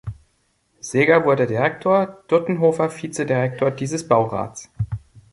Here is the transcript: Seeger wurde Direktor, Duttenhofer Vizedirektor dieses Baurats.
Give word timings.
Seeger 0.79 1.25
wurde 1.25 1.45
Direktor, 1.45 2.23
Duttenhofer 2.27 2.89
Vizedirektor 2.89 3.69
dieses 3.69 4.07
Baurats. 4.07 4.67